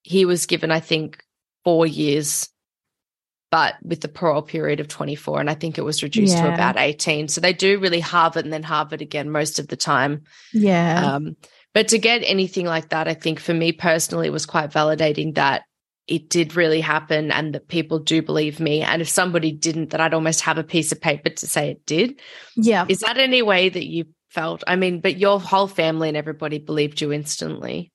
[0.00, 1.22] he was given, I think,
[1.62, 2.48] four years,
[3.50, 5.38] but with the parole period of 24.
[5.38, 6.46] And I think it was reduced yeah.
[6.46, 7.28] to about 18.
[7.28, 10.22] So they do really halve it and then halve it again most of the time.
[10.54, 11.14] Yeah.
[11.14, 11.36] Um,
[11.74, 15.64] but to get anything like that, I think for me personally was quite validating that
[16.10, 18.82] it did really happen and that people do believe me.
[18.82, 21.86] And if somebody didn't, that I'd almost have a piece of paper to say it
[21.86, 22.20] did.
[22.56, 22.84] Yeah.
[22.88, 24.64] Is that any way that you felt?
[24.66, 27.92] I mean, but your whole family and everybody believed you instantly.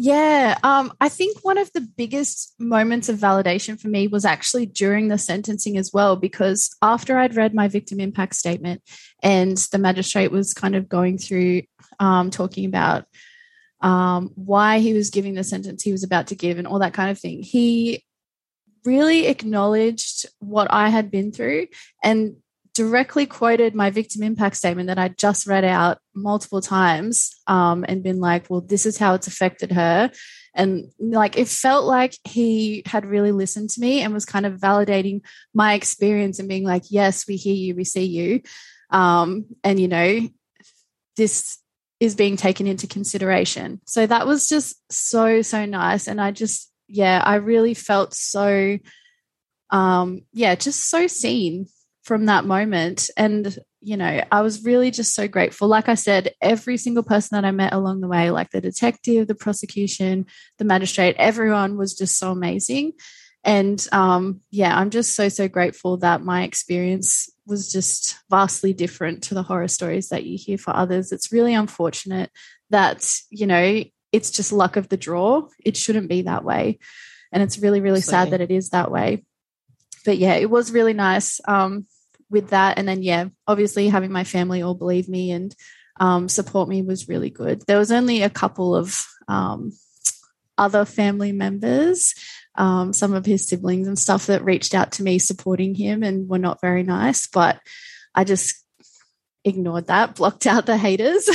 [0.00, 4.66] Yeah, um, I think one of the biggest moments of validation for me was actually
[4.66, 8.80] during the sentencing as well, because after I'd read my victim impact statement
[9.24, 11.62] and the magistrate was kind of going through
[11.98, 13.06] um, talking about
[13.80, 16.94] um, why he was giving the sentence he was about to give and all that
[16.94, 18.04] kind of thing, he
[18.84, 21.68] really acknowledged what I had been through
[22.02, 22.36] and
[22.74, 28.04] directly quoted my victim impact statement that I just read out multiple times um, and
[28.04, 30.12] been like, well, this is how it's affected her.
[30.54, 34.60] And like it felt like he had really listened to me and was kind of
[34.60, 38.42] validating my experience and being like, yes, we hear you, we see you.
[38.90, 40.28] Um, and, you know,
[41.16, 41.58] this
[42.00, 43.80] is being taken into consideration.
[43.86, 46.06] So that was just so, so nice.
[46.06, 48.78] And I just, yeah, I really felt so,
[49.70, 51.66] um, yeah, just so seen
[52.04, 53.10] from that moment.
[53.16, 55.68] And, you know, I was really just so grateful.
[55.68, 59.26] Like I said, every single person that I met along the way, like the detective,
[59.26, 60.26] the prosecution,
[60.58, 62.92] the magistrate, everyone was just so amazing.
[63.44, 69.22] And um, yeah, I'm just so, so grateful that my experience was just vastly different
[69.24, 71.12] to the horror stories that you hear for others.
[71.12, 72.30] It's really unfortunate
[72.70, 75.48] that, you know, it's just luck of the draw.
[75.64, 76.78] It shouldn't be that way.
[77.32, 78.30] And it's really, really Absolutely.
[78.30, 79.24] sad that it is that way.
[80.04, 81.40] But yeah, it was really nice.
[81.46, 81.86] Um,
[82.30, 82.78] with that.
[82.78, 85.54] And then, yeah, obviously having my family all believe me and
[86.00, 87.62] um, support me was really good.
[87.66, 89.72] There was only a couple of um,
[90.56, 92.14] other family members,
[92.58, 96.28] um, some of his siblings and stuff that reached out to me supporting him and
[96.28, 97.60] were not very nice, but
[98.14, 98.62] I just
[99.44, 101.30] ignored that, blocked out the haters.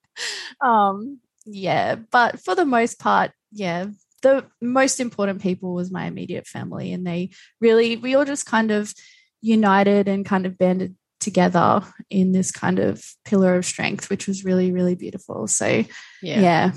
[0.60, 3.86] um, yeah, but for the most part, yeah,
[4.22, 8.70] the most important people was my immediate family, and they really, we all just kind
[8.70, 8.94] of
[9.42, 14.44] united and kind of banded together in this kind of pillar of strength, which was
[14.44, 15.46] really, really beautiful.
[15.46, 15.84] So, yeah,
[16.22, 16.72] yeah,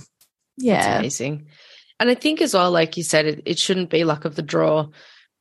[0.57, 0.81] yeah.
[0.81, 1.47] That's amazing.
[2.03, 4.41] And I think as well, like you said, it, it shouldn't be luck of the
[4.41, 4.87] draw,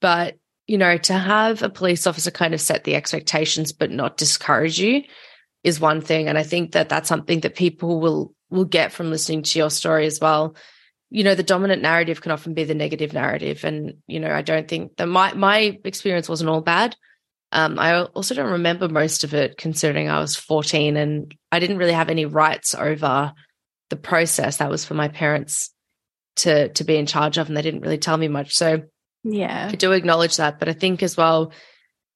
[0.01, 0.37] but
[0.69, 4.79] you know, to have a police officer kind of set the expectations but not discourage
[4.79, 5.03] you
[5.65, 6.29] is one thing.
[6.29, 9.71] And I think that that's something that people will will get from listening to your
[9.71, 10.55] story as well.
[11.11, 14.43] You know, the dominant narrative can often be the negative narrative, and you know, I
[14.43, 16.95] don't think that my my experience wasn't all bad.
[17.51, 21.79] Um, I also don't remember most of it considering I was 14 and I didn't
[21.79, 23.33] really have any rights over
[23.91, 24.59] the process.
[24.59, 25.72] That was for my parents
[26.37, 28.55] to to be in charge of and they didn't really tell me much.
[28.55, 28.83] So
[29.25, 29.69] yeah.
[29.71, 30.59] I do acknowledge that.
[30.59, 31.53] But I think as well,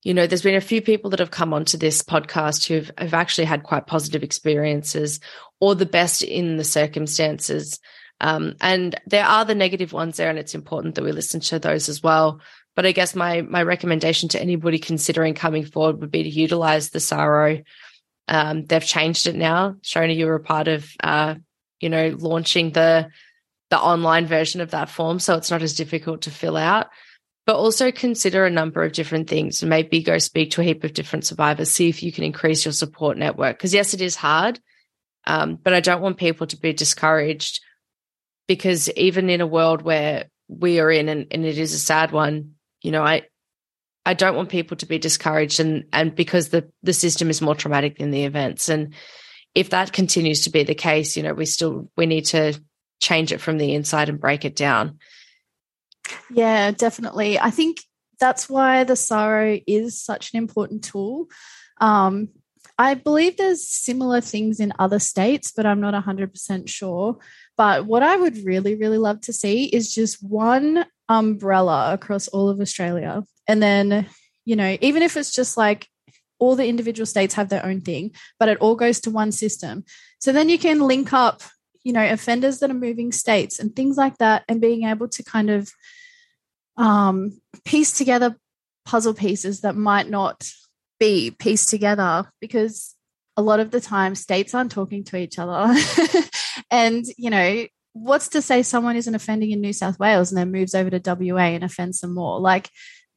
[0.03, 3.15] you know, there's been a few people that have come onto this podcast who've have
[3.15, 5.21] actually had quite positive experiences
[5.61, 7.81] or the best in the circumstances.
[8.21, 11.59] Um, and there are the negative ones there, and it's important that we listen to
[11.59, 12.41] those as well.
[12.75, 16.91] But I guess my my recommendation to anybody considering coming forward would be to utilize
[16.91, 17.63] the SARO.
[18.29, 19.77] Um, they've changed it now.
[19.83, 21.37] Shona, you were a part of, uh,
[21.81, 23.09] you know, launching the
[23.71, 26.89] the online version of that form, so it's not as difficult to fill out.
[27.47, 29.63] But also consider a number of different things.
[29.63, 32.73] Maybe go speak to a heap of different survivors, see if you can increase your
[32.73, 33.57] support network.
[33.57, 34.59] Because yes, it is hard,
[35.27, 37.61] um, but I don't want people to be discouraged
[38.49, 42.13] because even in a world where we are in, and, and it is a sad
[42.13, 43.23] one, you know, I
[44.05, 47.57] I don't want people to be discouraged and and because the the system is more
[47.57, 48.69] traumatic than the events.
[48.69, 48.95] And
[49.55, 52.55] if that continues to be the case, you know, we still we need to
[53.01, 54.99] change it from the inside and break it down.
[56.31, 57.39] Yeah, definitely.
[57.39, 57.81] I think
[58.19, 61.29] that's why the SARO is such an important tool.
[61.81, 62.29] Um,
[62.79, 67.19] I believe there's similar things in other states, but I'm not 100% sure.
[67.57, 72.49] But what I would really, really love to see is just one umbrella across all
[72.49, 73.23] of Australia.
[73.49, 74.07] And then,
[74.45, 75.89] you know, even if it's just like
[76.39, 79.85] all the individual states have their own thing, but it all goes to one system.
[80.19, 81.43] So then you can link up,
[81.87, 85.23] you know, offenders that are moving states and things like that, and being able to
[85.23, 85.71] kind of
[86.77, 88.37] um, piece together
[88.85, 90.51] puzzle pieces that might not
[90.99, 92.97] be pieced together because
[93.37, 95.75] a lot of the time states aren't talking to each other
[96.71, 100.53] and you know what's to say someone isn't offending in New South Wales and then
[100.53, 102.41] moves over to WA and offends some more?
[102.41, 102.69] Like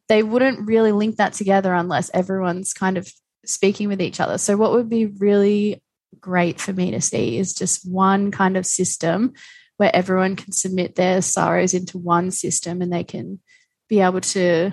[0.07, 3.11] they wouldn't really link that together unless everyone's kind of
[3.45, 4.38] speaking with each other.
[4.38, 5.82] So what would be really
[6.22, 9.34] great for me to see is just one kind of system
[9.78, 13.39] where everyone can submit their SAROs into one system and they can
[13.88, 14.72] be able to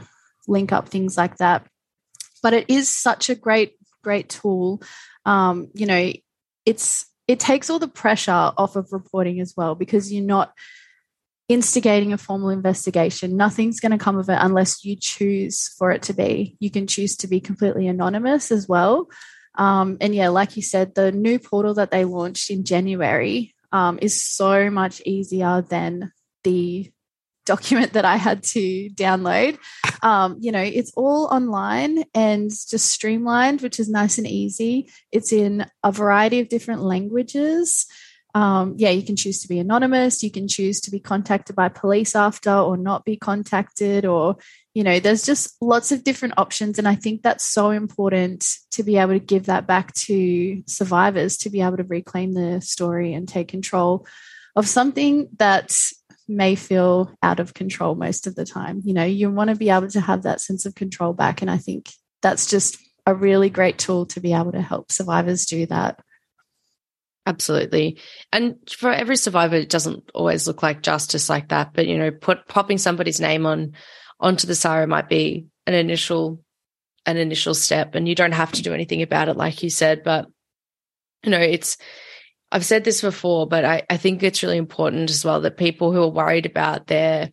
[0.49, 1.67] link up things like that.
[2.43, 4.83] But it is such a great, great tool.
[5.25, 6.13] Um, you know,
[6.65, 10.53] it's it takes all the pressure off of reporting as well because you're not
[11.49, 13.37] instigating a formal investigation.
[13.37, 16.57] Nothing's going to come of it unless you choose for it to be.
[16.59, 19.09] You can choose to be completely anonymous as well.
[19.57, 23.99] Um, and yeah, like you said, the new portal that they launched in January um,
[24.01, 26.13] is so much easier than
[26.45, 26.91] the
[27.47, 29.59] document that I had to download.
[30.03, 34.91] Um, you know, it's all online and just streamlined, which is nice and easy.
[35.13, 37.87] It's in a variety of different languages.
[38.37, 40.23] Um, yeah, you can choose to be anonymous.
[40.23, 44.37] You can choose to be contacted by police after or not be contacted, or,
[44.75, 46.79] you know, there's just lots of different options.
[46.79, 51.39] And I think that's so important to be able to give that back to survivors
[51.39, 54.07] to be able to reclaim the story and take control
[54.55, 55.75] of something that
[56.29, 58.83] may feel out of control most of the time.
[58.85, 61.41] You know, you want to be able to have that sense of control back.
[61.41, 62.77] And I think that's just
[63.07, 66.03] a really great tool to be able to help survivors do that.
[67.27, 67.99] Absolutely.
[68.33, 71.73] And for every survivor, it doesn't always look like justice like that.
[71.75, 73.73] But, you know, put popping somebody's name on
[74.21, 76.41] onto the SARO might be an initial
[77.05, 80.03] an initial step and you don't have to do anything about it, like you said.
[80.05, 80.27] But,
[81.25, 81.77] you know, it's
[82.53, 85.93] I've said this before, but I, I think it's really important as well that people
[85.93, 87.31] who are worried about their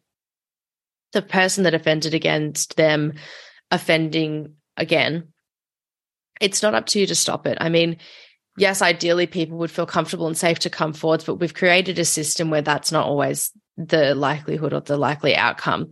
[1.11, 3.13] the person that offended against them
[3.69, 5.29] offending again,
[6.41, 7.59] it's not up to you to stop it.
[7.61, 7.97] I mean,
[8.57, 12.05] yes, ideally people would feel comfortable and safe to come forward, but we've created a
[12.05, 15.89] system where that's not always the likelihood or the likely outcome.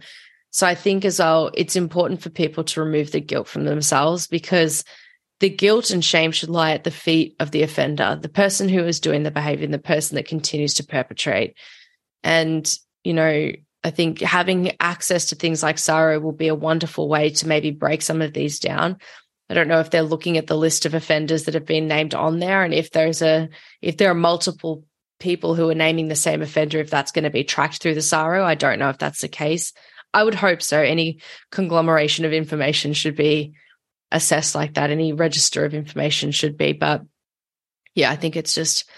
[0.52, 4.28] So I think as well, it's important for people to remove the guilt from themselves
[4.28, 4.84] because
[5.40, 8.84] the guilt and shame should lie at the feet of the offender, the person who
[8.84, 11.58] is doing the behavior and the person that continues to perpetrate.
[12.24, 12.72] And,
[13.04, 13.52] you know,
[13.84, 17.72] I think having access to things like SARO will be a wonderful way to maybe
[17.72, 18.98] break some of these down.
[19.52, 22.16] I don't know if they're looking at the list of offenders that have been named
[22.16, 23.50] on there and if there's a
[23.82, 24.86] if there are multiple
[25.20, 28.02] people who are naming the same offender if that's going to be tracked through the
[28.02, 28.46] SARO.
[28.46, 29.74] I don't know if that's the case.
[30.14, 30.82] I would hope so.
[30.82, 31.20] Any
[31.52, 33.54] conglomeration of information should be
[34.10, 34.90] assessed like that.
[34.90, 36.72] Any register of information should be.
[36.72, 37.04] But
[37.94, 38.90] yeah, I think it's just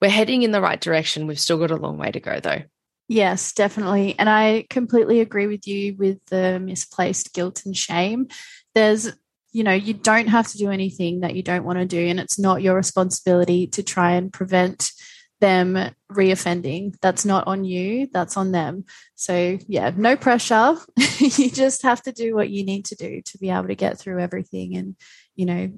[0.00, 1.26] we're heading in the right direction.
[1.26, 2.62] We've still got a long way to go though.
[3.08, 4.14] Yes, definitely.
[4.16, 8.28] And I completely agree with you with the misplaced guilt and shame.
[8.74, 9.10] There's
[9.58, 12.20] you know, you don't have to do anything that you don't want to do, and
[12.20, 14.92] it's not your responsibility to try and prevent
[15.40, 15.76] them
[16.12, 16.94] reoffending.
[17.02, 18.84] That's not on you, that's on them.
[19.16, 20.76] So, yeah, no pressure.
[21.18, 23.98] you just have to do what you need to do to be able to get
[23.98, 24.94] through everything and,
[25.34, 25.72] you know,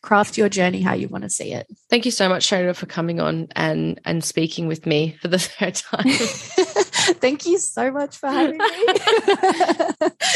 [0.00, 1.66] craft your journey how you want to see it.
[1.90, 5.38] Thank you so much, Shona, for coming on and and speaking with me for the
[5.40, 6.06] third time.
[7.20, 8.66] Thank you so much for having me.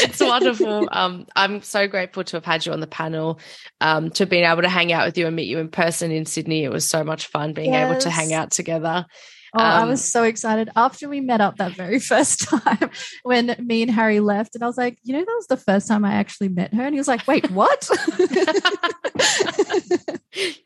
[0.01, 0.87] it's wonderful.
[0.91, 3.39] Um, I'm so grateful to have had you on the panel,
[3.81, 6.25] um, to being able to hang out with you and meet you in person in
[6.25, 6.63] Sydney.
[6.63, 7.89] It was so much fun being yes.
[7.89, 9.05] able to hang out together.
[9.53, 12.89] Oh, um, I was so excited after we met up that very first time
[13.23, 14.55] when me and Harry left.
[14.55, 16.83] And I was like, you know, that was the first time I actually met her.
[16.83, 17.89] And he was like, wait, what?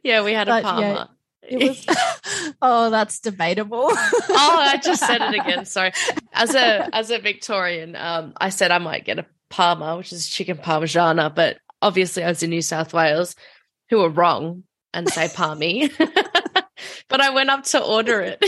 [0.03, 1.05] yeah, we had a but, Yeah,
[1.51, 1.85] was
[2.61, 5.91] oh that's debatable oh i just said it again sorry
[6.33, 10.27] as a as a victorian um i said i might get a parma which is
[10.27, 13.35] chicken parmigiana but obviously i was in new south wales
[13.89, 15.91] who were wrong and say parmy
[17.07, 18.43] but i went up to order it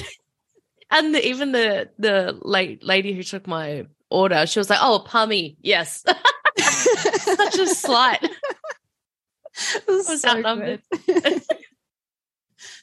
[0.90, 5.04] and the, even the the late lady who took my order, she was like, "Oh,
[5.08, 6.04] Parmy, yes."
[6.58, 8.24] Such a slight.
[8.24, 10.82] It was, was so outnumbered.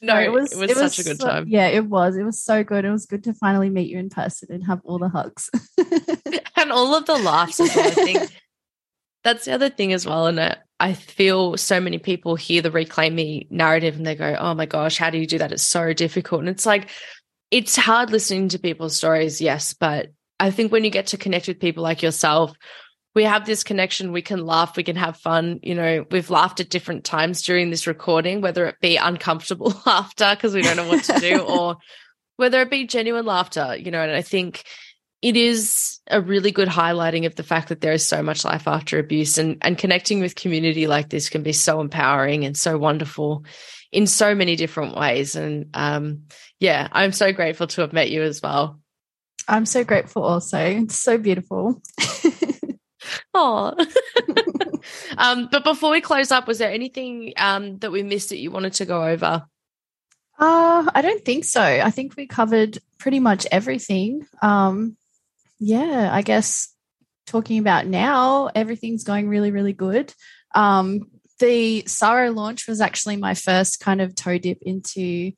[0.01, 1.45] No, it was, it was, it was such a good time.
[1.47, 2.17] Yeah, it was.
[2.17, 2.85] It was so good.
[2.85, 5.49] It was good to finally meet you in person and have all the hugs
[6.55, 7.69] and all of the laughs well.
[7.69, 8.29] I think
[9.23, 10.27] that's the other thing as well.
[10.27, 14.53] And I feel so many people hear the reclaim me narrative and they go, "Oh
[14.53, 15.51] my gosh, how do you do that?
[15.51, 16.89] It's so difficult." And it's like
[17.51, 21.47] it's hard listening to people's stories, yes, but I think when you get to connect
[21.47, 22.53] with people like yourself,
[23.15, 25.61] we have this connection, we can laugh, we can have fun.
[25.63, 30.35] You know, we've laughed at different times during this recording, whether it be uncomfortable laughter
[30.35, 31.77] because we don't know what to do, or
[32.35, 34.65] whether it be genuine laughter, you know, and I think
[35.21, 38.67] it is a really good highlighting of the fact that there is so much life
[38.67, 42.77] after abuse and, and connecting with community like this can be so empowering and so
[42.77, 43.45] wonderful
[43.91, 45.35] in so many different ways.
[45.35, 46.23] And um,
[46.59, 48.79] yeah, I'm so grateful to have met you as well.
[49.47, 50.59] I'm so grateful also.
[50.59, 51.81] It's so beautiful.
[53.35, 53.75] Oh.
[55.17, 58.49] um, but before we close up, was there anything um, that we missed that you
[58.49, 59.45] wanted to go over?
[60.37, 61.61] Uh, I don't think so.
[61.61, 64.25] I think we covered pretty much everything.
[64.41, 64.97] Um,
[65.59, 66.73] yeah, I guess
[67.27, 70.13] talking about now, everything's going really, really good.
[70.53, 75.31] Um, the SARO launch was actually my first kind of toe dip into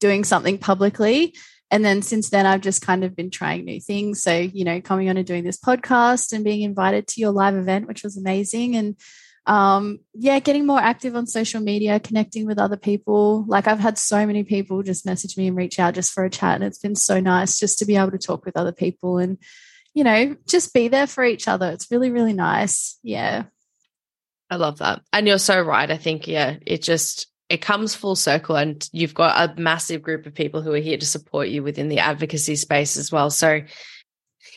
[0.00, 1.34] doing something publicly.
[1.72, 4.22] And then since then, I've just kind of been trying new things.
[4.22, 7.56] So, you know, coming on and doing this podcast and being invited to your live
[7.56, 8.76] event, which was amazing.
[8.76, 8.96] And
[9.46, 13.46] um, yeah, getting more active on social media, connecting with other people.
[13.48, 16.30] Like I've had so many people just message me and reach out just for a
[16.30, 16.56] chat.
[16.56, 19.38] And it's been so nice just to be able to talk with other people and,
[19.94, 21.70] you know, just be there for each other.
[21.70, 22.98] It's really, really nice.
[23.02, 23.44] Yeah.
[24.50, 25.00] I love that.
[25.10, 25.90] And you're so right.
[25.90, 30.24] I think, yeah, it just, it comes full circle and you've got a massive group
[30.24, 33.28] of people who are here to support you within the advocacy space as well.
[33.28, 33.60] So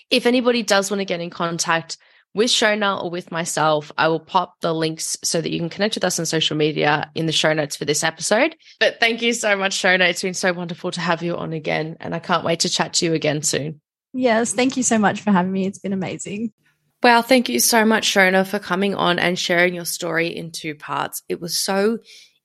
[0.09, 1.97] if anybody does want to get in contact
[2.33, 5.95] with Shona or with myself, I will pop the links so that you can connect
[5.95, 8.55] with us on social media in the show notes for this episode.
[8.79, 10.09] But thank you so much, Shona.
[10.09, 11.97] It's been so wonderful to have you on again.
[11.99, 13.81] And I can't wait to chat to you again soon.
[14.13, 15.65] Yes, thank you so much for having me.
[15.65, 16.53] It's been amazing.
[17.03, 20.75] Well, thank you so much, Shona, for coming on and sharing your story in two
[20.75, 21.23] parts.
[21.27, 21.97] It was so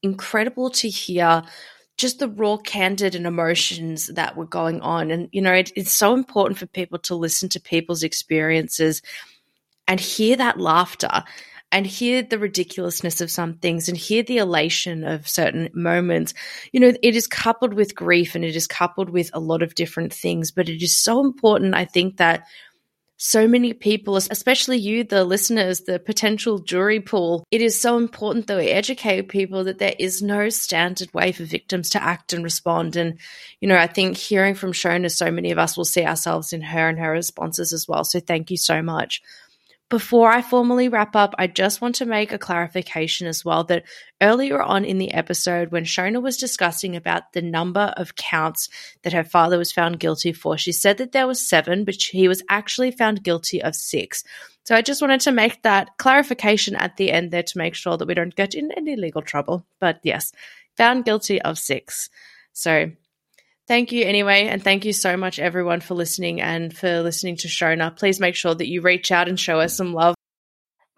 [0.03, 1.42] incredible to hear
[1.96, 5.11] just the raw, candid and emotions that were going on.
[5.11, 9.03] And, you know, it, it's so important for people to listen to people's experiences
[9.86, 11.24] and hear that laughter
[11.72, 16.34] and hear the ridiculousness of some things and hear the elation of certain moments.
[16.72, 19.74] You know, it is coupled with grief and it is coupled with a lot of
[19.74, 22.46] different things, but it is so important, I think, that
[23.23, 28.47] so many people, especially you, the listeners, the potential jury pool, it is so important
[28.47, 32.43] that we educate people that there is no standard way for victims to act and
[32.43, 32.97] respond.
[32.97, 33.18] And,
[33.61, 36.62] you know, I think hearing from Shona, so many of us will see ourselves in
[36.62, 38.05] her and her responses as well.
[38.05, 39.21] So thank you so much.
[39.91, 43.82] Before I formally wrap up, I just want to make a clarification as well that
[44.22, 48.68] earlier on in the episode, when Shona was discussing about the number of counts
[49.03, 52.28] that her father was found guilty for, she said that there was seven, but he
[52.28, 54.22] was actually found guilty of six.
[54.62, 57.97] So I just wanted to make that clarification at the end there to make sure
[57.97, 59.66] that we don't get in any legal trouble.
[59.80, 60.30] But yes,
[60.76, 62.11] found guilty of six.
[62.53, 62.93] So
[63.71, 64.49] Thank you anyway.
[64.49, 67.97] And thank you so much, everyone, for listening and for listening to Shona.
[67.97, 70.16] Please make sure that you reach out and show us some love.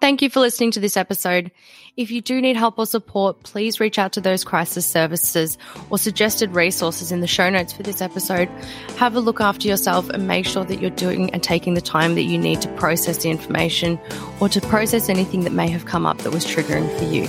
[0.01, 1.51] Thank you for listening to this episode.
[1.99, 5.59] If you do need help or support, please reach out to those crisis services
[5.91, 8.49] or suggested resources in the show notes for this episode.
[8.97, 12.15] Have a look after yourself and make sure that you're doing and taking the time
[12.15, 14.01] that you need to process the information
[14.41, 17.27] or to process anything that may have come up that was triggering for you.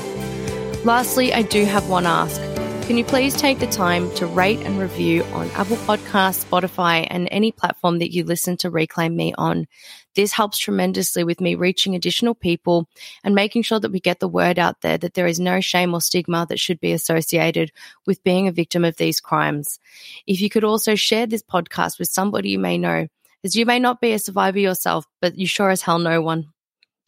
[0.85, 2.52] Lastly, I do have one ask.
[2.85, 7.29] Can you please take the time to rate and review on Apple Podcasts, Spotify, and
[7.31, 9.67] any platform that you listen to Reclaim Me on?
[10.15, 12.89] This helps tremendously with me reaching additional people
[13.23, 15.93] and making sure that we get the word out there that there is no shame
[15.93, 17.71] or stigma that should be associated
[18.05, 19.79] with being a victim of these crimes.
[20.27, 23.07] If you could also share this podcast with somebody you may know,
[23.45, 26.49] as you may not be a survivor yourself, but you sure as hell know one.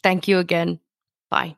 [0.01, 0.79] Thank you again.
[1.29, 1.57] Bye.